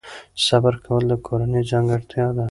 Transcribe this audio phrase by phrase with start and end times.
[0.45, 2.39] صبر کول د کورنۍ ځانګړتیا ده.